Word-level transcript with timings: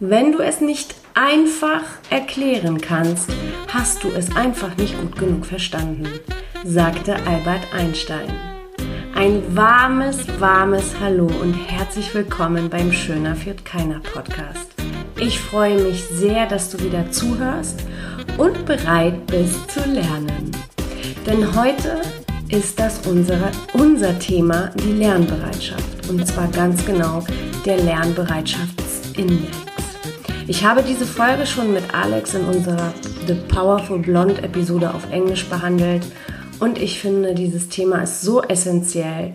Wenn 0.00 0.30
du 0.30 0.38
es 0.38 0.60
nicht 0.60 0.94
einfach 1.14 1.82
erklären 2.08 2.80
kannst, 2.80 3.30
hast 3.66 4.04
du 4.04 4.08
es 4.10 4.36
einfach 4.36 4.76
nicht 4.76 4.96
gut 4.96 5.18
genug 5.18 5.44
verstanden, 5.44 6.06
sagte 6.64 7.16
Albert 7.26 7.74
Einstein. 7.74 8.32
Ein 9.16 9.42
warmes, 9.56 10.18
warmes 10.38 10.94
Hallo 11.00 11.26
und 11.26 11.52
herzlich 11.52 12.14
willkommen 12.14 12.70
beim 12.70 12.92
Schöner 12.92 13.34
führt 13.34 13.64
keiner 13.64 13.98
Podcast. 13.98 14.72
Ich 15.18 15.40
freue 15.40 15.82
mich 15.82 16.04
sehr, 16.04 16.46
dass 16.46 16.70
du 16.70 16.78
wieder 16.78 17.10
zuhörst 17.10 17.80
und 18.36 18.66
bereit 18.66 19.26
bist 19.26 19.68
zu 19.68 19.80
lernen. 19.80 20.52
Denn 21.26 21.60
heute 21.60 22.02
ist 22.50 22.78
das 22.78 23.04
unsere, 23.04 23.50
unser 23.72 24.16
Thema, 24.20 24.70
die 24.76 24.92
Lernbereitschaft. 24.92 26.08
Und 26.08 26.24
zwar 26.24 26.46
ganz 26.52 26.86
genau 26.86 27.24
der 27.66 27.78
Lernbereitschaftsindex. 27.78 29.67
Ich 30.48 30.64
habe 30.64 30.82
diese 30.82 31.04
Folge 31.04 31.44
schon 31.44 31.74
mit 31.74 31.94
Alex 31.94 32.32
in 32.32 32.46
unserer 32.46 32.94
The 33.26 33.34
Powerful 33.34 33.98
Blonde 33.98 34.42
Episode 34.42 34.94
auf 34.94 35.12
Englisch 35.12 35.44
behandelt 35.44 36.06
und 36.58 36.78
ich 36.78 37.00
finde, 37.00 37.34
dieses 37.34 37.68
Thema 37.68 38.02
ist 38.02 38.22
so 38.22 38.40
essentiell. 38.40 39.34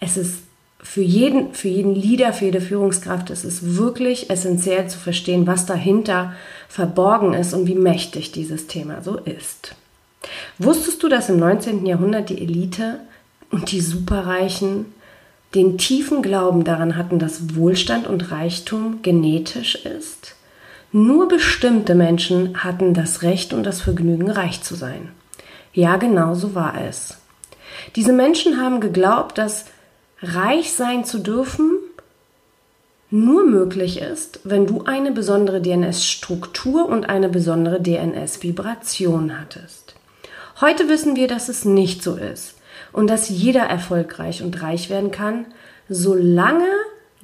Es 0.00 0.16
ist 0.16 0.40
für 0.82 1.00
jeden, 1.00 1.54
für 1.54 1.68
jeden 1.68 1.94
Leader, 1.94 2.32
für 2.32 2.46
jede 2.46 2.60
Führungskraft, 2.60 3.30
es 3.30 3.44
ist 3.44 3.76
wirklich 3.76 4.30
essentiell 4.30 4.88
zu 4.88 4.98
verstehen, 4.98 5.46
was 5.46 5.64
dahinter 5.64 6.32
verborgen 6.68 7.34
ist 7.34 7.54
und 7.54 7.68
wie 7.68 7.76
mächtig 7.76 8.32
dieses 8.32 8.66
Thema 8.66 9.00
so 9.00 9.18
ist. 9.18 9.76
Wusstest 10.58 11.04
du, 11.04 11.08
dass 11.08 11.28
im 11.28 11.38
19. 11.38 11.86
Jahrhundert 11.86 12.30
die 12.30 12.42
Elite 12.42 12.98
und 13.52 13.70
die 13.70 13.80
Superreichen 13.80 14.86
den 15.54 15.76
tiefen 15.78 16.22
Glauben 16.22 16.64
daran 16.64 16.96
hatten, 16.96 17.18
dass 17.18 17.56
Wohlstand 17.56 18.06
und 18.06 18.30
Reichtum 18.30 19.00
genetisch 19.02 19.74
ist. 19.74 20.34
Nur 20.92 21.28
bestimmte 21.28 21.94
Menschen 21.94 22.64
hatten 22.64 22.94
das 22.94 23.22
Recht 23.22 23.52
und 23.52 23.64
das 23.64 23.80
Vergnügen, 23.80 24.30
reich 24.30 24.62
zu 24.62 24.74
sein. 24.74 25.10
Ja, 25.72 25.96
genau 25.96 26.34
so 26.34 26.54
war 26.54 26.74
es. 26.86 27.18
Diese 27.96 28.12
Menschen 28.12 28.60
haben 28.60 28.80
geglaubt, 28.80 29.38
dass 29.38 29.66
reich 30.20 30.72
sein 30.72 31.04
zu 31.04 31.18
dürfen 31.18 31.78
nur 33.10 33.44
möglich 33.44 34.00
ist, 34.00 34.40
wenn 34.44 34.66
du 34.66 34.84
eine 34.84 35.12
besondere 35.12 35.60
DNS-Struktur 35.60 36.88
und 36.88 37.10
eine 37.10 37.28
besondere 37.28 37.80
DNS-Vibration 37.80 39.38
hattest. 39.38 39.94
Heute 40.62 40.88
wissen 40.88 41.16
wir, 41.16 41.28
dass 41.28 41.50
es 41.50 41.66
nicht 41.66 42.02
so 42.02 42.16
ist 42.16 42.54
und 42.92 43.08
dass 43.08 43.28
jeder 43.28 43.62
erfolgreich 43.62 44.42
und 44.42 44.62
reich 44.62 44.90
werden 44.90 45.10
kann, 45.10 45.46
solange 45.88 46.68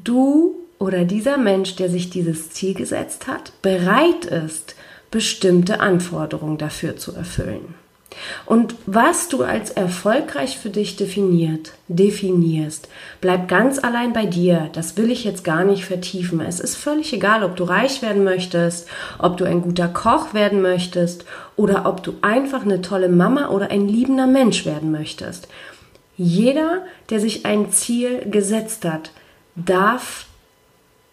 du 0.02 0.54
oder 0.78 1.04
dieser 1.04 1.36
Mensch, 1.36 1.76
der 1.76 1.88
sich 1.88 2.10
dieses 2.10 2.50
Ziel 2.50 2.74
gesetzt 2.74 3.26
hat, 3.26 3.52
bereit 3.62 4.24
ist, 4.24 4.76
bestimmte 5.10 5.80
Anforderungen 5.80 6.58
dafür 6.58 6.96
zu 6.96 7.14
erfüllen. 7.14 7.74
Und 8.46 8.74
was 8.86 9.28
du 9.28 9.42
als 9.42 9.70
erfolgreich 9.70 10.58
für 10.58 10.70
dich 10.70 10.96
definiert, 10.96 11.72
definierst, 11.88 12.88
bleibt 13.20 13.48
ganz 13.48 13.82
allein 13.82 14.12
bei 14.12 14.26
dir. 14.26 14.70
Das 14.72 14.96
will 14.96 15.10
ich 15.10 15.24
jetzt 15.24 15.44
gar 15.44 15.64
nicht 15.64 15.84
vertiefen. 15.84 16.40
Es 16.40 16.60
ist 16.60 16.76
völlig 16.76 17.12
egal, 17.12 17.42
ob 17.42 17.56
du 17.56 17.64
reich 17.64 18.02
werden 18.02 18.24
möchtest, 18.24 18.88
ob 19.18 19.36
du 19.36 19.44
ein 19.44 19.62
guter 19.62 19.88
Koch 19.88 20.34
werden 20.34 20.62
möchtest 20.62 21.24
oder 21.56 21.86
ob 21.86 22.02
du 22.02 22.14
einfach 22.22 22.62
eine 22.62 22.82
tolle 22.82 23.08
Mama 23.08 23.48
oder 23.48 23.70
ein 23.70 23.88
liebender 23.88 24.26
Mensch 24.26 24.66
werden 24.66 24.90
möchtest. 24.90 25.48
Jeder, 26.16 26.82
der 27.10 27.20
sich 27.20 27.46
ein 27.46 27.70
Ziel 27.70 28.28
gesetzt 28.28 28.84
hat, 28.84 29.12
darf 29.54 30.26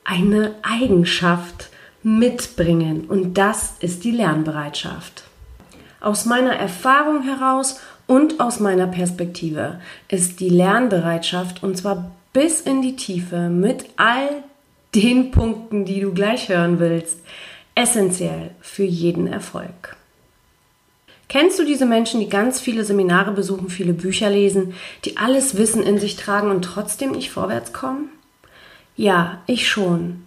eine 0.03 0.56
Eigenschaft 0.61 1.70
mitbringen 2.03 3.06
und 3.08 3.33
das 3.36 3.73
ist 3.80 4.03
die 4.03 4.11
Lernbereitschaft. 4.11 5.23
Aus 5.99 6.25
meiner 6.25 6.55
Erfahrung 6.55 7.23
heraus 7.23 7.79
und 8.07 8.39
aus 8.39 8.59
meiner 8.59 8.87
Perspektive 8.87 9.80
ist 10.08 10.39
die 10.39 10.49
Lernbereitschaft 10.49 11.64
und 11.64 11.77
zwar 11.77 12.11
bis 12.33 12.61
in 12.61 12.81
die 12.81 12.95
Tiefe 12.95 13.49
mit 13.49 13.86
all 13.95 14.43
den 14.93 15.31
Punkten, 15.31 15.86
die 15.86 16.02
du 16.02 16.14
gleich 16.14 16.49
hören 16.49 16.80
willst, 16.80 17.20
essentiell 17.75 18.52
für 18.61 18.83
jeden 18.83 19.27
Erfolg. 19.27 19.95
Kennst 21.27 21.58
du 21.59 21.65
diese 21.65 21.86
Menschen, 21.86 22.20
die 22.20 22.30
ganz 22.30 22.61
viele 22.61 22.86
Seminare 22.86 23.31
besuchen, 23.31 23.70
viele 23.70 23.93
Bücher 23.93 24.30
lesen, 24.30 24.73
die 25.03 25.17
alles 25.17 25.58
Wissen 25.58 25.83
in 25.83 25.99
sich 25.99 26.15
tragen 26.15 26.52
und 26.52 26.61
trotzdem 26.64 27.11
nicht 27.11 27.31
vorwärts 27.31 27.73
kommen? 27.73 28.09
Ja, 28.95 29.41
ich 29.47 29.67
schon. 29.67 30.23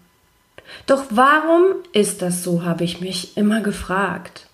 Doch 0.86 1.04
warum 1.10 1.76
ist 1.92 2.20
das 2.20 2.42
so, 2.42 2.64
habe 2.64 2.84
ich 2.84 3.00
mich 3.00 3.36
immer 3.36 3.60
gefragt. 3.60 4.47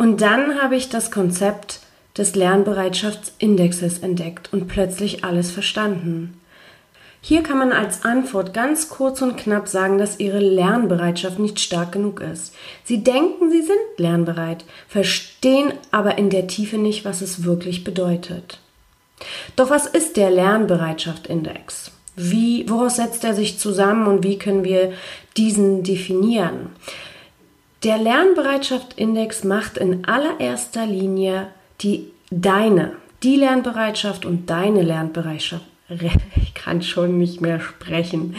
Und 0.00 0.22
dann 0.22 0.62
habe 0.62 0.76
ich 0.76 0.88
das 0.88 1.10
Konzept 1.10 1.80
des 2.16 2.34
Lernbereitschaftsindexes 2.34 3.98
entdeckt 3.98 4.50
und 4.50 4.66
plötzlich 4.66 5.24
alles 5.24 5.50
verstanden. 5.50 6.40
Hier 7.20 7.42
kann 7.42 7.58
man 7.58 7.70
als 7.70 8.02
Antwort 8.02 8.54
ganz 8.54 8.88
kurz 8.88 9.20
und 9.20 9.36
knapp 9.36 9.68
sagen, 9.68 9.98
dass 9.98 10.18
ihre 10.18 10.38
Lernbereitschaft 10.38 11.38
nicht 11.38 11.60
stark 11.60 11.92
genug 11.92 12.20
ist. 12.20 12.54
Sie 12.82 13.04
denken, 13.04 13.50
sie 13.50 13.60
sind 13.60 13.76
lernbereit, 13.98 14.64
verstehen 14.88 15.74
aber 15.90 16.16
in 16.16 16.30
der 16.30 16.46
Tiefe 16.46 16.78
nicht, 16.78 17.04
was 17.04 17.20
es 17.20 17.44
wirklich 17.44 17.84
bedeutet. 17.84 18.58
Doch 19.54 19.68
was 19.68 19.84
ist 19.84 20.16
der 20.16 20.30
Lernbereitschaftsindex? 20.30 21.90
Wie, 22.16 22.66
woraus 22.70 22.96
setzt 22.96 23.22
er 23.24 23.34
sich 23.34 23.58
zusammen 23.58 24.06
und 24.06 24.24
wie 24.24 24.38
können 24.38 24.64
wir 24.64 24.94
diesen 25.36 25.82
definieren? 25.82 26.70
Der 27.82 27.96
Lernbereitschaftsindex 27.96 29.44
macht 29.44 29.78
in 29.78 30.04
allererster 30.04 30.84
Linie 30.84 31.46
die 31.80 32.10
deine, 32.30 32.92
die 33.22 33.36
Lernbereitschaft 33.36 34.26
und 34.26 34.50
deine 34.50 34.82
Lernbereitschaft, 34.82 35.64
ich 36.36 36.52
kann 36.52 36.82
schon 36.82 37.16
nicht 37.16 37.40
mehr 37.40 37.58
sprechen, 37.58 38.36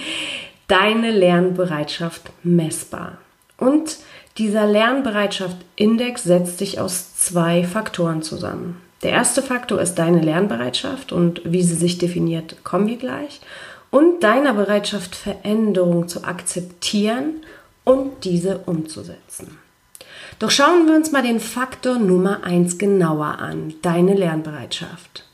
deine 0.67 1.09
Lernbereitschaft 1.09 2.31
messbar. 2.43 3.17
Und 3.57 3.97
dieser 4.37 4.67
Lernbereitschaftsindex 4.67 6.23
setzt 6.23 6.59
sich 6.59 6.79
aus 6.79 7.15
zwei 7.15 7.63
Faktoren 7.63 8.21
zusammen. 8.21 8.79
Der 9.01 9.11
erste 9.11 9.41
Faktor 9.41 9.81
ist 9.81 9.95
deine 9.95 10.21
Lernbereitschaft 10.21 11.11
und 11.11 11.41
wie 11.43 11.63
sie 11.63 11.75
sich 11.75 11.97
definiert, 11.97 12.63
kommen 12.63 12.87
wir 12.87 12.97
gleich. 12.97 13.41
Und 13.89 14.23
deiner 14.23 14.53
Bereitschaft, 14.53 15.15
Veränderung 15.15 16.07
zu 16.07 16.23
akzeptieren 16.23 17.41
und 17.83 18.23
diese 18.23 18.59
umzusetzen. 18.59 19.57
Doch 20.39 20.51
schauen 20.51 20.87
wir 20.87 20.95
uns 20.95 21.11
mal 21.11 21.23
den 21.23 21.39
Faktor 21.39 21.99
Nummer 21.99 22.43
1 22.43 22.77
genauer 22.77 23.39
an, 23.39 23.73
deine 23.81 24.13
Lernbereitschaft. 24.13 25.25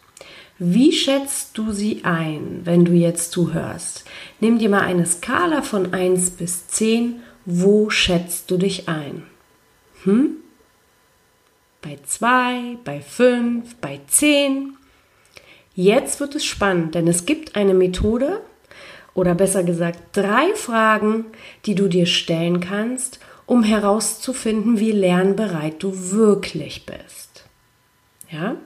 Wie 0.60 0.92
schätzt 0.92 1.58
du 1.58 1.72
sie 1.72 2.02
ein, 2.04 2.62
wenn 2.64 2.84
du 2.84 2.94
jetzt 2.94 3.32
zuhörst? 3.32 4.06
Nimm 4.40 4.58
dir 4.58 4.70
mal 4.70 4.82
eine 4.82 5.06
Skala 5.06 5.62
von 5.62 5.94
1 5.94 6.32
bis 6.32 6.68
10. 6.68 7.22
Wo 7.46 7.90
schätzt 7.90 8.50
du 8.50 8.58
dich 8.58 8.90
ein? 8.90 9.24
Hm? 10.04 10.38
Bei 11.82 11.98
2, 12.04 12.80
bei 12.84 13.02
5, 13.02 13.76
bei 13.76 14.02
10? 14.08 14.76
Jetzt 15.76 16.20
wird 16.20 16.34
es 16.34 16.44
spannend, 16.44 16.96
denn 16.96 17.08
es 17.08 17.28
gibt 17.28 17.56
eine 17.56 17.76
Methode, 17.76 18.42
oder 19.18 19.34
besser 19.34 19.64
gesagt 19.64 20.00
drei 20.14 20.54
Fragen, 20.54 21.26
die 21.66 21.74
du 21.74 21.88
dir 21.88 22.06
stellen 22.06 22.60
kannst, 22.60 23.20
um 23.48 23.64
herauszufinden, 23.64 24.80
wie 24.80 24.92
lernbereit 24.92 25.82
du 25.82 26.12
wirklich 26.12 26.86
bist. 26.86 27.46
Ja? 28.30 28.58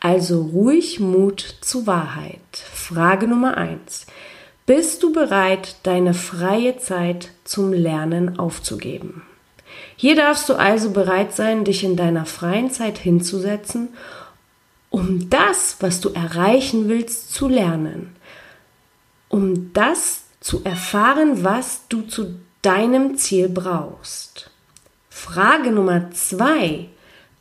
Also 0.00 0.42
ruhig 0.42 1.00
Mut 1.00 1.56
zu 1.62 1.86
Wahrheit. 1.86 2.36
Frage 2.52 3.26
Nummer 3.26 3.56
eins: 3.56 4.06
Bist 4.66 5.02
du 5.02 5.10
bereit, 5.10 5.76
deine 5.84 6.12
freie 6.12 6.76
Zeit 6.76 7.30
zum 7.44 7.72
Lernen 7.72 8.38
aufzugeben? 8.38 9.22
Hier 9.96 10.16
darfst 10.16 10.50
du 10.50 10.54
also 10.54 10.90
bereit 10.90 11.34
sein, 11.34 11.64
dich 11.64 11.82
in 11.82 11.96
deiner 11.96 12.26
freien 12.26 12.70
Zeit 12.70 12.98
hinzusetzen, 12.98 13.88
um 14.90 15.30
das, 15.30 15.78
was 15.80 16.02
du 16.02 16.10
erreichen 16.10 16.90
willst, 16.90 17.32
zu 17.32 17.48
lernen 17.48 18.14
um 19.34 19.72
das 19.72 20.26
zu 20.38 20.62
erfahren, 20.62 21.42
was 21.42 21.88
du 21.88 22.02
zu 22.02 22.36
deinem 22.62 23.16
Ziel 23.16 23.48
brauchst. 23.48 24.48
Frage 25.10 25.72
Nummer 25.72 26.12
zwei. 26.12 26.86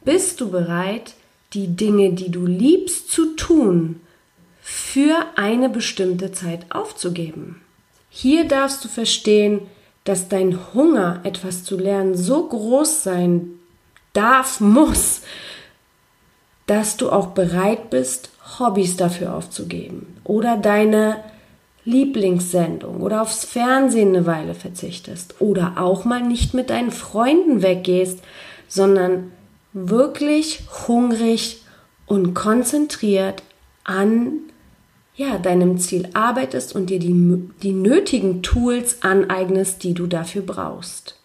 Bist 0.03 0.41
du 0.41 0.49
bereit, 0.49 1.13
die 1.53 1.67
Dinge, 1.67 2.13
die 2.13 2.31
du 2.31 2.47
liebst, 2.47 3.11
zu 3.11 3.35
tun, 3.35 4.01
für 4.59 5.23
eine 5.35 5.69
bestimmte 5.69 6.31
Zeit 6.31 6.65
aufzugeben? 6.71 7.61
Hier 8.09 8.47
darfst 8.47 8.83
du 8.83 8.87
verstehen, 8.89 9.61
dass 10.03 10.29
dein 10.29 10.73
Hunger, 10.73 11.21
etwas 11.23 11.63
zu 11.63 11.77
lernen, 11.77 12.17
so 12.17 12.47
groß 12.47 13.03
sein 13.03 13.51
darf, 14.13 14.59
muss, 14.59 15.21
dass 16.65 16.97
du 16.97 17.11
auch 17.11 17.27
bereit 17.27 17.91
bist, 17.91 18.31
Hobbys 18.57 18.97
dafür 18.97 19.35
aufzugeben 19.35 20.17
oder 20.23 20.57
deine 20.57 21.23
Lieblingssendung 21.85 23.01
oder 23.01 23.21
aufs 23.21 23.43
Fernsehen 23.43 24.09
eine 24.09 24.25
Weile 24.25 24.55
verzichtest 24.55 25.35
oder 25.39 25.73
auch 25.77 26.05
mal 26.05 26.21
nicht 26.21 26.53
mit 26.53 26.69
deinen 26.69 26.91
Freunden 26.91 27.61
weggehst, 27.61 28.19
sondern 28.67 29.31
wirklich 29.73 30.63
hungrig 30.87 31.61
und 32.05 32.33
konzentriert 32.33 33.43
an 33.83 34.39
ja, 35.15 35.37
deinem 35.37 35.77
Ziel 35.77 36.09
arbeitest 36.13 36.73
und 36.75 36.89
dir 36.89 36.99
die, 36.99 37.49
die 37.61 37.73
nötigen 37.73 38.41
Tools 38.41 39.03
aneignest, 39.03 39.83
die 39.83 39.93
du 39.93 40.07
dafür 40.07 40.41
brauchst. 40.41 41.19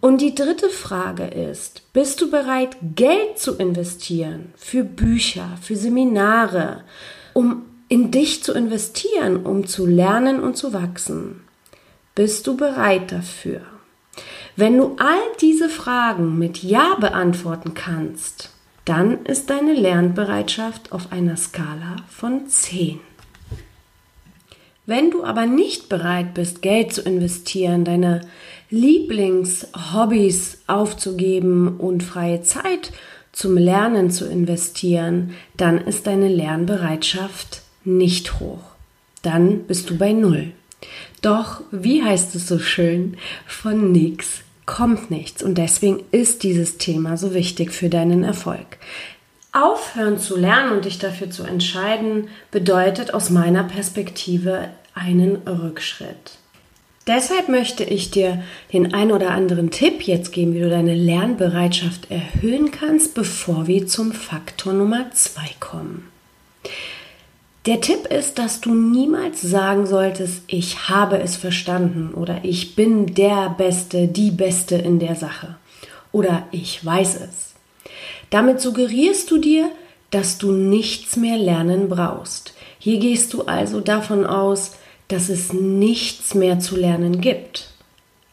Und 0.00 0.20
die 0.20 0.34
dritte 0.34 0.68
Frage 0.68 1.24
ist, 1.24 1.92
bist 1.92 2.20
du 2.20 2.30
bereit, 2.30 2.76
Geld 2.96 3.38
zu 3.38 3.56
investieren 3.56 4.52
für 4.56 4.82
Bücher, 4.82 5.56
für 5.62 5.76
Seminare, 5.76 6.82
um 7.34 7.62
in 7.92 8.10
dich 8.10 8.42
zu 8.42 8.54
investieren, 8.54 9.44
um 9.44 9.66
zu 9.66 9.84
lernen 9.84 10.40
und 10.40 10.56
zu 10.56 10.72
wachsen? 10.72 11.42
Bist 12.14 12.46
du 12.46 12.56
bereit 12.56 13.12
dafür? 13.12 13.60
Wenn 14.56 14.78
du 14.78 14.96
all 14.98 15.20
diese 15.42 15.68
Fragen 15.68 16.38
mit 16.38 16.62
Ja 16.62 16.96
beantworten 16.98 17.74
kannst, 17.74 18.48
dann 18.86 19.26
ist 19.26 19.50
deine 19.50 19.74
Lernbereitschaft 19.74 20.90
auf 20.90 21.12
einer 21.12 21.36
Skala 21.36 21.96
von 22.08 22.46
10. 22.46 22.98
Wenn 24.86 25.10
du 25.10 25.22
aber 25.22 25.44
nicht 25.44 25.90
bereit 25.90 26.32
bist, 26.32 26.62
Geld 26.62 26.94
zu 26.94 27.02
investieren, 27.02 27.84
deine 27.84 28.22
Lieblingshobbys 28.70 30.62
aufzugeben 30.66 31.76
und 31.76 32.02
freie 32.02 32.40
Zeit 32.40 32.90
zum 33.32 33.58
Lernen 33.58 34.10
zu 34.10 34.24
investieren, 34.24 35.34
dann 35.58 35.76
ist 35.76 36.06
deine 36.06 36.28
Lernbereitschaft 36.28 37.61
nicht 37.84 38.40
hoch. 38.40 38.62
Dann 39.22 39.64
bist 39.64 39.90
du 39.90 39.96
bei 39.96 40.12
Null. 40.12 40.52
Doch, 41.20 41.60
wie 41.70 42.02
heißt 42.02 42.34
es 42.34 42.48
so 42.48 42.58
schön, 42.58 43.16
von 43.46 43.92
nichts 43.92 44.42
kommt 44.66 45.10
nichts. 45.10 45.42
Und 45.42 45.58
deswegen 45.58 46.02
ist 46.12 46.42
dieses 46.42 46.78
Thema 46.78 47.16
so 47.16 47.34
wichtig 47.34 47.72
für 47.72 47.88
deinen 47.88 48.24
Erfolg. 48.24 48.78
Aufhören 49.52 50.18
zu 50.18 50.36
lernen 50.36 50.72
und 50.72 50.86
dich 50.86 50.98
dafür 50.98 51.30
zu 51.30 51.42
entscheiden, 51.42 52.28
bedeutet 52.50 53.12
aus 53.12 53.28
meiner 53.28 53.64
Perspektive 53.64 54.68
einen 54.94 55.36
Rückschritt. 55.46 56.38
Deshalb 57.06 57.48
möchte 57.48 57.82
ich 57.82 58.10
dir 58.12 58.42
den 58.72 58.94
ein 58.94 59.10
oder 59.10 59.32
anderen 59.32 59.70
Tipp 59.70 60.02
jetzt 60.02 60.32
geben, 60.32 60.54
wie 60.54 60.60
du 60.60 60.70
deine 60.70 60.94
Lernbereitschaft 60.94 62.10
erhöhen 62.10 62.70
kannst, 62.70 63.14
bevor 63.14 63.66
wir 63.66 63.86
zum 63.88 64.12
Faktor 64.12 64.72
Nummer 64.72 65.10
zwei 65.10 65.50
kommen. 65.58 66.08
Der 67.66 67.80
Tipp 67.80 68.06
ist, 68.06 68.38
dass 68.38 68.60
du 68.60 68.74
niemals 68.74 69.40
sagen 69.40 69.86
solltest, 69.86 70.42
ich 70.48 70.88
habe 70.88 71.20
es 71.20 71.36
verstanden 71.36 72.12
oder 72.12 72.40
ich 72.42 72.74
bin 72.74 73.14
der 73.14 73.50
Beste, 73.50 74.08
die 74.08 74.32
Beste 74.32 74.74
in 74.74 74.98
der 74.98 75.14
Sache 75.14 75.56
oder 76.10 76.46
ich 76.50 76.84
weiß 76.84 77.20
es. 77.20 77.54
Damit 78.30 78.60
suggerierst 78.60 79.30
du 79.30 79.38
dir, 79.38 79.70
dass 80.10 80.38
du 80.38 80.50
nichts 80.50 81.16
mehr 81.16 81.38
lernen 81.38 81.88
brauchst. 81.88 82.52
Hier 82.80 82.98
gehst 82.98 83.32
du 83.32 83.42
also 83.42 83.80
davon 83.80 84.26
aus, 84.26 84.72
dass 85.06 85.28
es 85.28 85.52
nichts 85.52 86.34
mehr 86.34 86.58
zu 86.58 86.76
lernen 86.76 87.20
gibt, 87.20 87.70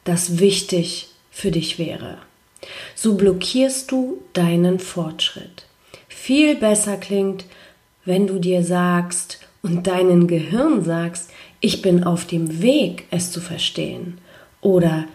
das 0.06 0.40
wichtig 0.40 1.10
für 1.30 1.52
dich 1.52 1.78
wäre. 1.78 2.18
So 2.96 3.14
blockierst 3.14 3.92
du 3.92 4.24
deinen 4.34 4.80
Fortschritt. 4.80 5.66
Viel 6.08 6.56
besser 6.56 6.98
klingt, 6.98 7.46
wenn 8.06 8.28
du 8.28 8.40
dir 8.40 8.63
sagst 8.63 9.40
und 9.62 9.88
deinen 9.88 10.28
Gehirn 10.28 10.84
sagst, 10.84 11.31
ich 11.60 11.81
bin 11.81 12.04
auf 12.04 12.25
dem 12.25 12.62
Weg, 12.62 13.06
es 13.12 13.31
zu 13.31 13.42
verstehen 13.42 14.19
oder 14.62 15.06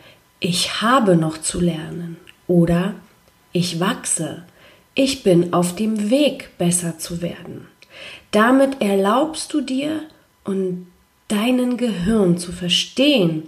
ich 0.40 0.82
habe 0.82 1.16
noch 1.16 1.38
zu 1.38 1.60
lernen 1.60 2.18
oder 2.46 2.94
ich 3.52 3.80
wachse, 3.80 4.42
ich 4.94 5.22
bin 5.22 5.52
auf 5.52 5.74
dem 5.74 6.10
Weg, 6.10 6.50
besser 6.58 6.98
zu 6.98 7.22
werden. 7.22 7.66
Damit 8.30 8.80
erlaubst 8.80 9.52
du 9.52 9.60
dir 9.60 10.02
und 10.44 10.86
deinen 11.28 11.76
Gehirn 11.76 12.38
zu 12.38 12.52
verstehen, 12.52 13.44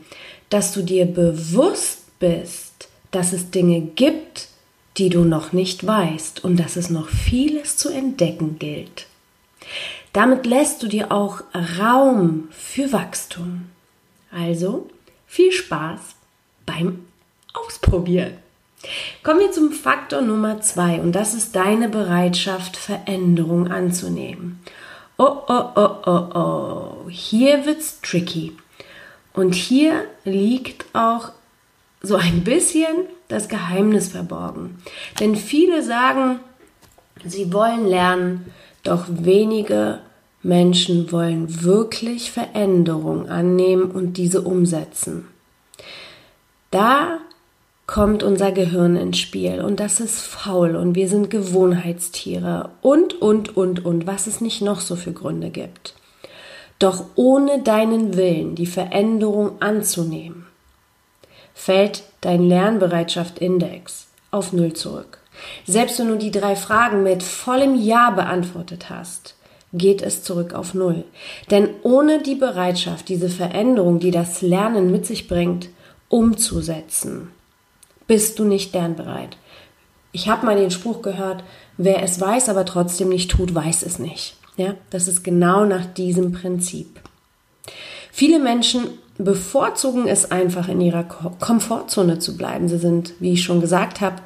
dass 0.49 0.73
du 0.73 0.83
dir 0.83 1.07
bewusst 1.07 2.19
bist, 2.19 2.89
dass 3.11 3.33
es 3.33 3.51
Dinge 3.51 3.81
gibt, 3.81 4.49
die 4.97 5.09
du 5.09 5.25
noch 5.25 5.53
nicht 5.53 5.87
weißt 5.87 6.43
und 6.45 6.57
dass 6.57 6.77
es 6.77 6.91
noch 6.91 7.09
vieles 7.09 7.77
zu 7.77 7.91
entdecken 7.91 8.59
gilt. 8.59 9.07
Damit 10.17 10.47
lässt 10.47 10.83
du 10.83 10.89
dir 10.89 11.13
auch 11.13 11.43
Raum 11.79 12.49
für 12.51 12.91
Wachstum. 12.91 13.67
Also 14.33 14.89
viel 15.27 15.53
Spaß 15.53 16.01
beim 16.65 17.05
Ausprobieren. 17.53 18.39
Kommen 19.23 19.41
wir 19.41 19.53
zum 19.53 19.73
Faktor 19.73 20.23
Nummer 20.23 20.63
zwei 20.63 21.03
und 21.03 21.13
das 21.13 21.35
ist 21.35 21.55
deine 21.55 21.91
Bereitschaft, 21.91 22.79
Veränderung 22.79 23.69
anzunehmen. 23.69 24.59
Oh, 25.19 25.37
oh, 25.49 25.65
oh, 25.75 25.91
oh, 26.07 26.29
oh. 26.35 27.09
Hier 27.11 27.67
wird's 27.67 28.01
tricky. 28.01 28.57
Und 29.35 29.55
hier 29.55 30.07
liegt 30.25 30.87
auch 30.95 31.33
so 32.01 32.17
ein 32.17 32.43
bisschen 32.43 33.05
das 33.29 33.51
Geheimnis 33.51 34.09
verborgen. 34.09 34.79
Denn 35.21 35.37
viele 35.37 35.83
sagen, 35.83 36.41
sie 37.23 37.53
wollen 37.53 37.87
lernen, 37.87 38.51
doch 38.83 39.05
wenige 39.09 40.01
Menschen 40.47 41.11
wollen 41.11 41.65
wirklich 41.65 42.31
Veränderung 42.31 43.29
annehmen 43.29 43.91
und 43.91 44.17
diese 44.17 44.43
umsetzen. 44.43 45.27
Da 46.71 47.19
kommt 47.87 48.23
unser 48.23 48.53
Gehirn 48.53 48.97
ins 48.97 49.19
Spiel 49.19 49.61
und 49.61 49.81
das 49.81 50.01
ist 50.01 50.21
faul 50.21 50.77
und 50.77 50.95
wir 50.95 51.09
sind 51.09 51.31
Gewohnheitstiere 51.31 52.71
und, 52.81 53.21
und, 53.21 53.57
und, 53.57 53.85
und, 53.85 54.07
was 54.07 54.27
es 54.27 54.41
nicht 54.41 54.63
noch 54.63 54.81
so 54.81 54.97
für 54.97 55.13
Gründe 55.13 55.51
gibt. 55.51 55.95
Doch 56.79 57.05
ohne 57.15 57.63
deinen 57.63 58.17
Willen, 58.17 58.55
die 58.55 58.67
Veränderung 58.67 59.61
anzunehmen, 59.61 60.47
fällt 61.55 62.03
dein 62.21 62.43
Lernbereitschaft-Index 62.49 64.09
auf 64.31 64.53
Null 64.53 64.75
zurück. 64.75 65.19
Selbst 65.65 65.99
wenn 65.99 66.09
du 66.09 66.19
die 66.19 66.31
drei 66.31 66.55
Fragen 66.55 67.03
mit 67.03 67.23
vollem 67.23 67.75
Ja 67.75 68.11
beantwortet 68.11 68.91
hast, 68.91 69.36
geht 69.73 70.03
es 70.03 70.23
zurück 70.23 70.55
auf 70.55 70.75
Null. 70.75 71.05
Denn 71.51 71.69
ohne 71.83 72.23
die 72.23 72.35
Bereitschaft, 72.35 73.09
diese 73.09 73.29
Veränderung, 73.29 73.99
die 73.99 74.11
das 74.11 74.43
Lernen 74.43 74.91
mit 74.91 75.07
sich 75.07 75.29
bringt, 75.29 75.69
umzusetzen, 76.09 77.31
bist 78.07 78.39
du 78.39 78.45
nicht 78.45 78.73
lernbereit. 78.73 79.37
Ich 80.13 80.29
habe 80.29 80.47
mal 80.47 80.57
den 80.57 80.71
Spruch 80.71 81.03
gehört, 81.03 81.45
wer 81.77 82.03
es 82.03 82.21
weiß, 82.21 82.49
aber 82.49 82.65
trotzdem 82.65 83.09
nicht 83.09 83.31
tut, 83.31 83.55
weiß 83.55 83.83
es 83.83 83.99
nicht. 83.99 84.37
Ja, 84.57 84.75
das 84.91 85.09
ist 85.09 85.23
genau 85.23 85.67
nach 85.67 85.85
diesem 85.85 86.33
Prinzip. 86.33 87.01
Viele 88.11 88.39
Menschen 88.39 88.85
bevorzugen 89.19 90.09
es 90.09 90.31
einfach 90.31 90.69
in 90.69 90.81
ihrer 90.81 91.05
Komfortzone 91.05 92.19
zu 92.19 92.37
bleiben. 92.37 92.69
Sie 92.69 92.79
sind, 92.79 93.15
wie 93.21 93.33
ich 93.33 93.43
schon 93.43 93.61
gesagt 93.61 94.01
habe, 94.01 94.17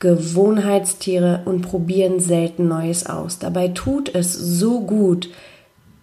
Gewohnheitstiere 0.00 1.42
und 1.44 1.62
probieren 1.62 2.20
selten 2.20 2.68
Neues 2.68 3.06
aus. 3.06 3.38
Dabei 3.38 3.68
tut 3.68 4.14
es 4.14 4.32
so 4.32 4.80
gut, 4.80 5.28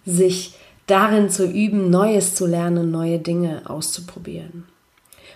sich 0.04 0.54
darin 0.86 1.30
zu 1.30 1.46
üben, 1.46 1.90
Neues 1.90 2.34
zu 2.34 2.46
lernen, 2.46 2.90
neue 2.90 3.18
Dinge 3.18 3.62
auszuprobieren. 3.68 4.64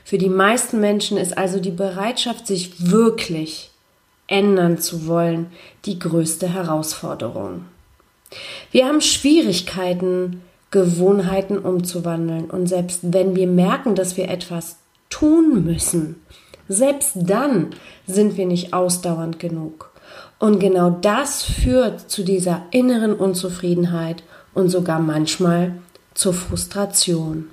Für 0.04 0.18
die 0.18 0.28
meisten 0.28 0.80
Menschen 0.80 1.16
ist 1.16 1.36
also 1.38 1.60
die 1.60 1.70
Bereitschaft, 1.70 2.46
sich 2.46 2.90
wirklich 2.90 3.70
ändern 4.26 4.78
zu 4.78 5.06
wollen, 5.06 5.46
die 5.84 5.98
größte 5.98 6.52
Herausforderung. 6.52 7.64
Wir 8.70 8.86
haben 8.86 9.00
Schwierigkeiten, 9.00 10.42
Gewohnheiten 10.70 11.58
umzuwandeln 11.58 12.48
und 12.48 12.68
selbst 12.68 13.00
wenn 13.02 13.34
wir 13.34 13.48
merken, 13.48 13.96
dass 13.96 14.16
wir 14.16 14.28
etwas 14.28 14.76
tun 15.08 15.64
müssen, 15.64 16.22
selbst 16.70 17.14
dann 17.16 17.70
sind 18.06 18.36
wir 18.36 18.46
nicht 18.46 18.72
ausdauernd 18.72 19.40
genug. 19.40 19.90
Und 20.38 20.60
genau 20.60 20.90
das 20.90 21.42
führt 21.42 22.08
zu 22.08 22.22
dieser 22.22 22.62
inneren 22.70 23.12
Unzufriedenheit 23.12 24.22
und 24.54 24.68
sogar 24.68 25.00
manchmal 25.00 25.74
zur 26.14 26.32
Frustration. 26.32 27.50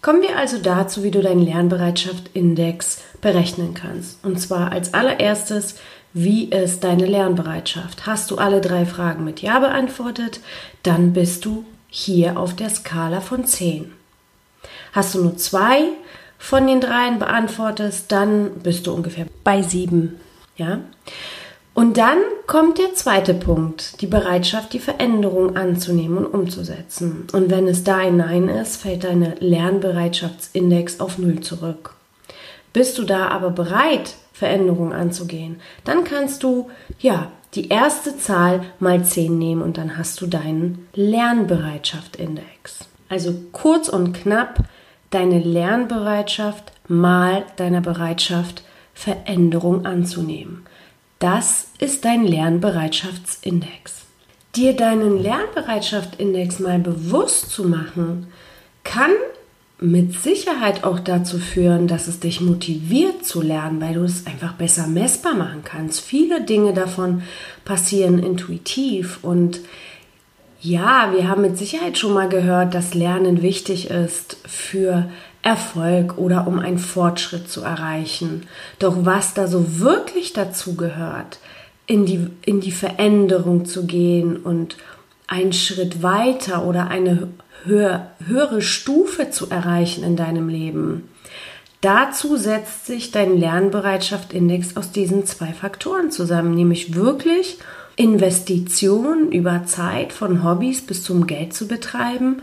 Kommen 0.00 0.22
wir 0.22 0.38
also 0.38 0.58
dazu, 0.58 1.02
wie 1.02 1.10
du 1.10 1.20
deinen 1.20 1.44
Lernbereitschaft-Index 1.44 3.02
berechnen 3.20 3.74
kannst. 3.74 4.24
Und 4.24 4.40
zwar 4.40 4.72
als 4.72 4.94
allererstes, 4.94 5.76
wie 6.14 6.44
ist 6.44 6.82
deine 6.82 7.04
Lernbereitschaft? 7.04 8.06
Hast 8.06 8.30
du 8.30 8.36
alle 8.36 8.62
drei 8.62 8.86
Fragen 8.86 9.24
mit 9.24 9.42
Ja 9.42 9.58
beantwortet, 9.58 10.40
dann 10.82 11.12
bist 11.12 11.44
du 11.44 11.64
hier 11.88 12.38
auf 12.38 12.56
der 12.56 12.70
Skala 12.70 13.20
von 13.20 13.44
10. 13.44 13.92
Hast 14.92 15.14
du 15.14 15.22
nur 15.22 15.36
zwei 15.36 15.88
von 16.38 16.66
den 16.66 16.80
dreien 16.80 17.18
beantwortest, 17.18 18.12
dann 18.12 18.50
bist 18.62 18.86
du 18.86 18.92
ungefähr 18.94 19.26
bei 19.44 19.62
7. 19.62 20.20
Ja? 20.56 20.80
Und 21.74 21.98
dann 21.98 22.18
kommt 22.46 22.78
der 22.78 22.94
zweite 22.94 23.34
Punkt, 23.34 24.00
die 24.00 24.06
Bereitschaft, 24.06 24.72
die 24.72 24.78
Veränderung 24.78 25.56
anzunehmen 25.56 26.18
und 26.18 26.26
umzusetzen. 26.26 27.26
Und 27.32 27.50
wenn 27.50 27.68
es 27.68 27.84
da 27.84 27.98
ein 27.98 28.16
Nein 28.16 28.48
ist, 28.48 28.78
fällt 28.78 29.04
deine 29.04 29.34
Lernbereitschaftsindex 29.40 31.00
auf 31.00 31.18
Null 31.18 31.40
zurück. 31.40 31.94
Bist 32.72 32.96
du 32.96 33.04
da 33.04 33.28
aber 33.28 33.50
bereit, 33.50 34.14
Veränderungen 34.32 34.92
anzugehen, 34.92 35.60
dann 35.84 36.04
kannst 36.04 36.42
du, 36.42 36.70
ja, 36.98 37.30
die 37.54 37.68
erste 37.68 38.16
Zahl 38.18 38.64
mal 38.80 39.04
10 39.04 39.36
nehmen 39.38 39.62
und 39.62 39.78
dann 39.78 39.96
hast 39.98 40.20
du 40.20 40.26
deinen 40.26 40.88
Lernbereitschaftsindex. 40.94 42.80
Also 43.08 43.34
kurz 43.52 43.88
und 43.88 44.12
knapp 44.12 44.60
deine 45.16 45.38
Lernbereitschaft 45.38 46.72
mal 46.88 47.46
deiner 47.56 47.80
Bereitschaft, 47.80 48.62
Veränderung 48.92 49.86
anzunehmen. 49.86 50.66
Das 51.20 51.68
ist 51.78 52.04
dein 52.04 52.26
Lernbereitschaftsindex. 52.26 54.02
Dir 54.54 54.76
deinen 54.76 55.22
Lernbereitschaftsindex 55.22 56.58
mal 56.58 56.80
bewusst 56.80 57.48
zu 57.50 57.64
machen, 57.64 58.26
kann 58.84 59.12
mit 59.80 60.20
Sicherheit 60.20 60.84
auch 60.84 61.00
dazu 61.00 61.38
führen, 61.38 61.88
dass 61.88 62.08
es 62.08 62.20
dich 62.20 62.42
motiviert 62.42 63.24
zu 63.24 63.40
lernen, 63.40 63.80
weil 63.80 63.94
du 63.94 64.04
es 64.04 64.26
einfach 64.26 64.52
besser 64.52 64.86
messbar 64.86 65.34
machen 65.34 65.62
kannst. 65.64 66.02
Viele 66.02 66.44
Dinge 66.44 66.74
davon 66.74 67.22
passieren 67.64 68.18
intuitiv 68.18 69.20
und 69.22 69.60
ja, 70.66 71.12
wir 71.14 71.28
haben 71.28 71.42
mit 71.42 71.56
Sicherheit 71.56 71.96
schon 71.96 72.12
mal 72.12 72.28
gehört, 72.28 72.74
dass 72.74 72.94
Lernen 72.94 73.40
wichtig 73.40 73.90
ist 73.90 74.36
für 74.46 75.08
Erfolg 75.42 76.18
oder 76.18 76.48
um 76.48 76.58
einen 76.58 76.78
Fortschritt 76.78 77.48
zu 77.48 77.62
erreichen. 77.62 78.48
Doch 78.80 78.96
was 79.04 79.32
da 79.34 79.46
so 79.46 79.78
wirklich 79.78 80.32
dazu 80.32 80.74
gehört, 80.74 81.38
in 81.86 82.04
die, 82.04 82.26
in 82.44 82.60
die 82.60 82.72
Veränderung 82.72 83.64
zu 83.64 83.86
gehen 83.86 84.36
und 84.36 84.76
einen 85.28 85.52
Schritt 85.52 86.02
weiter 86.02 86.64
oder 86.64 86.88
eine 86.88 87.28
höher, 87.64 88.10
höhere 88.26 88.60
Stufe 88.60 89.30
zu 89.30 89.48
erreichen 89.48 90.02
in 90.02 90.16
deinem 90.16 90.48
Leben. 90.48 91.08
Dazu 91.80 92.36
setzt 92.36 92.86
sich 92.86 93.12
dein 93.12 93.38
Lernbereitschaftsindex 93.38 94.76
aus 94.76 94.90
diesen 94.90 95.26
zwei 95.26 95.52
Faktoren 95.52 96.10
zusammen, 96.10 96.54
nämlich 96.54 96.96
wirklich 96.96 97.58
Investitionen 97.96 99.32
über 99.32 99.64
Zeit 99.64 100.12
von 100.12 100.44
Hobbys 100.44 100.82
bis 100.82 101.02
zum 101.02 101.26
Geld 101.26 101.54
zu 101.54 101.66
betreiben 101.66 102.42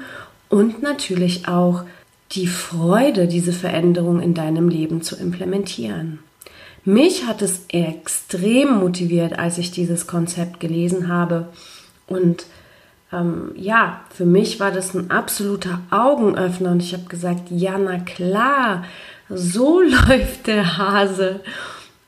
und 0.49 0.81
natürlich 0.81 1.47
auch 1.47 1.83
die 2.31 2.47
Freude, 2.47 3.27
diese 3.27 3.53
Veränderung 3.53 4.19
in 4.19 4.33
deinem 4.33 4.67
Leben 4.67 5.03
zu 5.03 5.15
implementieren. 5.15 6.19
Mich 6.85 7.25
hat 7.25 7.41
es 7.41 7.65
extrem 7.69 8.79
motiviert, 8.79 9.39
als 9.39 9.57
ich 9.57 9.71
dieses 9.71 10.07
Konzept 10.07 10.59
gelesen 10.59 11.07
habe. 11.07 11.47
Und 12.07 12.45
ähm, 13.13 13.51
ja, 13.55 14.01
für 14.09 14.25
mich 14.25 14.59
war 14.59 14.71
das 14.71 14.93
ein 14.93 15.09
absoluter 15.09 15.79
Augenöffner 15.91 16.71
und 16.71 16.81
ich 16.81 16.93
habe 16.93 17.05
gesagt, 17.05 17.51
ja, 17.51 17.77
na 17.77 17.99
klar, 17.99 18.83
so 19.29 19.81
läuft 20.07 20.47
der 20.47 20.77
Hase 20.77 21.39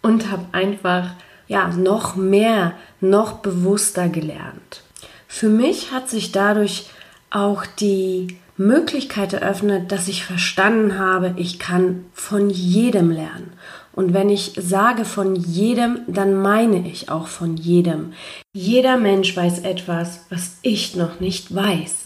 und 0.02 0.30
habe 0.30 0.46
einfach 0.52 1.12
ja 1.48 1.68
noch 1.70 2.16
mehr, 2.16 2.74
noch 3.02 3.34
bewusster 3.40 4.10
gelernt. 4.10 4.84
Für 5.28 5.50
mich 5.50 5.92
hat 5.92 6.10
sich 6.10 6.32
dadurch 6.32 6.90
auch 7.30 7.66
die 7.66 8.38
Möglichkeit 8.58 9.34
eröffnet, 9.34 9.92
dass 9.92 10.08
ich 10.08 10.24
verstanden 10.24 10.98
habe, 10.98 11.34
ich 11.36 11.60
kann 11.60 12.06
von 12.14 12.50
jedem 12.50 13.12
lernen. 13.12 13.52
Und 13.94 14.14
wenn 14.14 14.30
ich 14.30 14.54
sage 14.58 15.06
von 15.06 15.36
jedem, 15.36 16.00
dann 16.08 16.36
meine 16.36 16.88
ich 16.88 17.10
auch 17.10 17.28
von 17.28 17.56
jedem. 17.58 18.14
Jeder 18.54 18.98
Mensch 18.98 19.36
weiß 19.36 19.60
etwas, 19.60 20.26
was 20.30 20.58
ich 20.62 20.96
noch 20.96 21.20
nicht 21.20 21.54
weiß. 21.54 22.06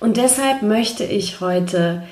Und 0.00 0.16
deshalb 0.16 0.62
möchte 0.62 1.04
ich 1.04 1.40
heute 1.40 2.02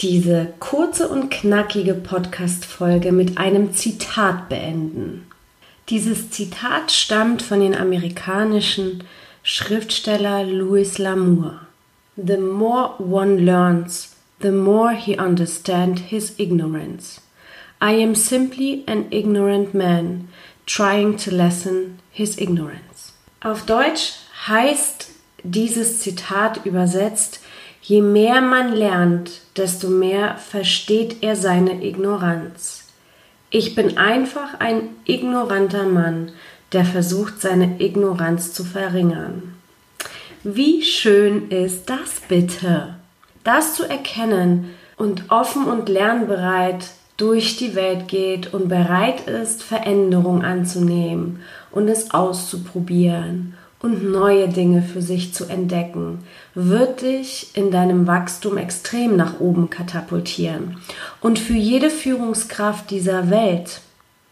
diese 0.00 0.48
kurze 0.58 1.08
und 1.08 1.30
knackige 1.30 1.94
Podcast-Folge 1.94 3.12
mit 3.12 3.38
einem 3.38 3.72
Zitat 3.72 4.48
beenden. 4.48 5.26
Dieses 5.90 6.30
Zitat 6.30 6.90
stammt 6.90 7.42
von 7.42 7.60
den 7.60 7.74
amerikanischen 7.74 9.04
Schriftsteller 9.42 10.42
Louis 10.42 10.98
L'Amour. 10.98 11.60
The 12.16 12.38
more 12.38 12.94
one 12.98 13.44
learns, 13.44 14.16
the 14.40 14.50
more 14.50 14.92
he 14.92 15.18
understands 15.18 16.00
his 16.08 16.38
ignorance. 16.38 17.20
I 17.82 18.02
am 18.02 18.14
simply 18.14 18.82
an 18.86 19.06
ignorant 19.10 19.74
man 19.74 20.28
trying 20.64 21.18
to 21.18 21.30
lessen 21.30 21.98
his 22.10 22.38
ignorance. 22.38 23.12
Auf 23.42 23.66
Deutsch 23.66 24.14
heißt 24.48 25.10
dieses 25.42 26.00
Zitat 26.00 26.64
übersetzt, 26.64 27.40
je 27.82 28.00
mehr 28.00 28.40
man 28.40 28.72
lernt, 28.72 29.42
desto 29.56 29.88
mehr 29.88 30.38
versteht 30.38 31.22
er 31.22 31.36
seine 31.36 31.84
Ignoranz. 31.84 32.83
Ich 33.56 33.76
bin 33.76 33.98
einfach 33.98 34.58
ein 34.58 34.88
ignoranter 35.04 35.84
Mann, 35.84 36.32
der 36.72 36.84
versucht, 36.84 37.40
seine 37.40 37.80
Ignoranz 37.80 38.52
zu 38.52 38.64
verringern. 38.64 39.54
Wie 40.42 40.82
schön 40.82 41.50
ist 41.50 41.88
das 41.88 42.20
bitte? 42.26 42.96
Das 43.44 43.76
zu 43.76 43.88
erkennen 43.88 44.70
und 44.96 45.30
offen 45.30 45.66
und 45.66 45.88
lernbereit 45.88 46.88
durch 47.16 47.56
die 47.56 47.76
Welt 47.76 48.08
geht 48.08 48.52
und 48.52 48.68
bereit 48.68 49.28
ist, 49.28 49.62
Veränderung 49.62 50.42
anzunehmen 50.42 51.40
und 51.70 51.86
es 51.86 52.10
auszuprobieren 52.10 53.54
und 53.84 54.02
neue 54.02 54.48
Dinge 54.48 54.80
für 54.82 55.02
sich 55.02 55.34
zu 55.34 55.44
entdecken, 55.44 56.20
wird 56.54 57.02
dich 57.02 57.48
in 57.52 57.70
deinem 57.70 58.06
Wachstum 58.06 58.56
extrem 58.56 59.14
nach 59.14 59.40
oben 59.40 59.68
katapultieren. 59.68 60.78
Und 61.20 61.38
für 61.38 61.52
jede 61.52 61.90
Führungskraft 61.90 62.90
dieser 62.90 63.28
Welt, 63.28 63.82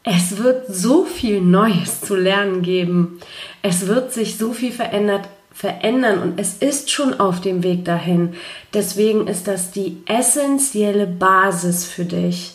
es 0.04 0.38
wird 0.38 0.68
so 0.68 1.04
viel 1.04 1.42
Neues 1.42 2.00
zu 2.00 2.16
lernen 2.16 2.62
geben. 2.62 3.21
Es 3.61 3.87
wird 3.88 4.14
sich 4.14 4.38
so 4.38 4.54
viel 4.54 4.73
verändert 4.73 5.28
verändern 5.54 6.21
und 6.21 6.40
es 6.40 6.54
ist 6.54 6.90
schon 6.90 7.21
auf 7.21 7.42
dem 7.42 7.62
Weg 7.62 7.85
dahin. 7.85 8.32
Deswegen 8.73 9.26
ist 9.26 9.47
das 9.49 9.71
die 9.71 9.99
essentielle 10.06 11.06
Basis 11.06 11.85
für 11.85 12.06
dich, 12.06 12.54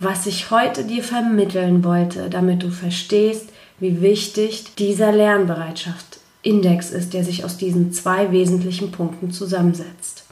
was 0.00 0.24
ich 0.24 0.50
heute 0.50 0.84
dir 0.84 1.04
vermitteln 1.04 1.84
wollte, 1.84 2.30
damit 2.30 2.62
du 2.62 2.70
verstehst, 2.70 3.50
wie 3.80 4.00
wichtig 4.00 4.74
dieser 4.76 5.12
Lernbereitschaft-Index 5.12 6.90
ist, 6.90 7.14
der 7.14 7.24
sich 7.24 7.44
aus 7.44 7.56
diesen 7.56 7.92
zwei 7.92 8.30
wesentlichen 8.30 8.92
Punkten 8.92 9.30
zusammensetzt. 9.30 10.24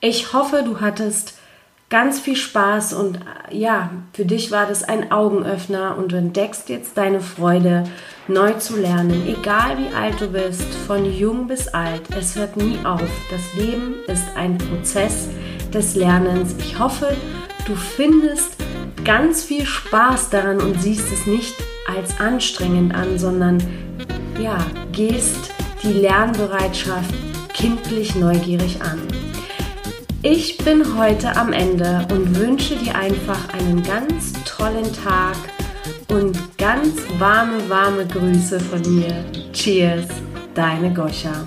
Ich 0.00 0.32
hoffe, 0.32 0.62
du 0.64 0.80
hattest 0.80 1.34
ganz 1.88 2.18
viel 2.18 2.36
Spaß 2.36 2.94
und 2.94 3.20
ja, 3.50 3.90
für 4.12 4.24
dich 4.24 4.50
war 4.50 4.66
das 4.66 4.82
ein 4.82 5.12
Augenöffner 5.12 5.96
und 5.96 6.12
du 6.12 6.16
entdeckst 6.16 6.68
jetzt 6.68 6.98
deine 6.98 7.20
Freude 7.20 7.84
neu 8.28 8.54
zu 8.54 8.76
lernen, 8.76 9.26
egal 9.26 9.78
wie 9.78 9.94
alt 9.94 10.20
du 10.20 10.28
bist, 10.28 10.66
von 10.86 11.04
jung 11.04 11.46
bis 11.46 11.68
alt. 11.68 12.02
Es 12.16 12.34
hört 12.34 12.56
nie 12.56 12.78
auf. 12.84 13.08
Das 13.30 13.54
Leben 13.54 13.94
ist 14.08 14.24
ein 14.36 14.58
Prozess 14.58 15.28
des 15.72 15.94
Lernens. 15.94 16.56
Ich 16.58 16.78
hoffe, 16.78 17.16
du 17.66 17.74
findest 17.76 18.56
ganz 19.04 19.44
viel 19.44 19.64
Spaß 19.64 20.30
daran 20.30 20.60
und 20.60 20.82
siehst 20.82 21.10
es 21.12 21.26
nicht 21.26 21.54
als 21.86 22.18
anstrengend 22.20 22.94
an, 22.94 23.18
sondern 23.18 23.62
ja, 24.40 24.58
gehst 24.92 25.52
die 25.82 25.92
Lernbereitschaft 25.92 27.14
kindlich 27.52 28.14
neugierig 28.14 28.80
an. 28.82 29.00
Ich 30.22 30.58
bin 30.58 30.98
heute 30.98 31.36
am 31.36 31.52
Ende 31.52 32.06
und 32.10 32.36
wünsche 32.36 32.76
dir 32.76 32.96
einfach 32.96 33.48
einen 33.54 33.82
ganz 33.82 34.32
tollen 34.44 34.92
Tag 34.92 35.36
und 36.08 36.36
ganz 36.58 36.96
warme, 37.18 37.68
warme 37.68 38.06
Grüße 38.06 38.58
von 38.58 38.82
mir. 38.94 39.24
Cheers, 39.52 40.06
deine 40.54 40.92
Goscha. 40.92 41.46